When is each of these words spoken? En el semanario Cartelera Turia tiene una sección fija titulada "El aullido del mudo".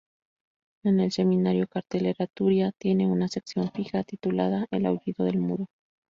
En 0.83 0.99
el 0.99 1.11
semanario 1.11 1.67
Cartelera 1.67 2.25
Turia 2.25 2.71
tiene 2.79 3.05
una 3.05 3.27
sección 3.27 3.71
fija 3.71 4.03
titulada 4.03 4.65
"El 4.71 4.87
aullido 4.87 5.25
del 5.25 5.37
mudo". 5.39 5.67